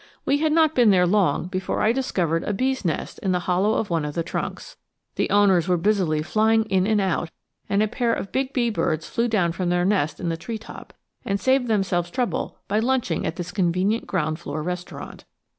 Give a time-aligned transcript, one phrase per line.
[0.25, 3.75] We had not been there long before I discovered a bee's nest in the hollow
[3.75, 4.75] of one of the trunks.
[5.13, 7.29] The owners were busily flying in and out,
[7.69, 10.95] and a pair of big bee birds flew down from their nest in the treetop
[11.23, 15.23] and saved themselves trouble by lunching at this convenient ground floor restaurant.